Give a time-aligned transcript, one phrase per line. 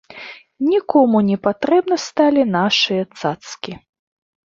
[0.69, 3.77] Нікому не патрэбны сталі нашыя цацкі.